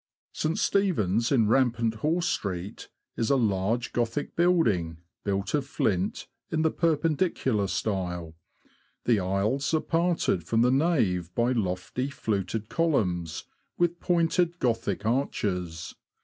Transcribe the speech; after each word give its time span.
St. 0.33 0.57
Stephen's, 0.57 1.31
in 1.31 1.47
Rampant 1.47 1.93
Horse 1.97 2.25
Street, 2.25 2.89
is 3.15 3.29
a 3.29 3.35
large 3.35 3.93
Gothic 3.93 4.35
building, 4.35 4.97
built 5.23 5.53
of 5.53 5.67
flint, 5.67 6.25
in 6.49 6.63
the 6.63 6.71
Perpendicular 6.71 7.67
style. 7.67 8.33
The 9.05 9.19
aisles 9.19 9.75
are 9.75 9.79
parted 9.79 10.43
from 10.43 10.63
the 10.63 10.71
nave 10.71 11.29
by 11.35 11.51
lofty, 11.51 12.09
fluted 12.09 12.67
columns, 12.67 13.43
with 13.77 13.99
pointed 13.99 14.57
Gothic 14.57 15.05
arches. 15.05 15.93